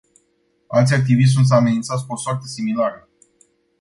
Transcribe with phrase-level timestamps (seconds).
[0.67, 3.09] Alți activiști sunt amenințați cu o soartă similară.